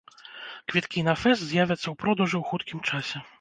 Квіткі 0.71 1.03
на 1.09 1.13
фэст 1.23 1.41
з'явяцца 1.49 1.87
ў 1.93 1.95
продажы 2.05 2.35
ў 2.37 2.43
хуткім 2.55 2.79
часе. 2.89 3.25